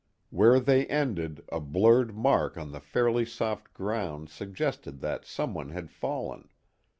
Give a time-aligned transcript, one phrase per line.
[0.31, 5.91] Where they ended, a blurred mark on the fairly soft ground suggested that someone had
[5.91, 6.49] fallen.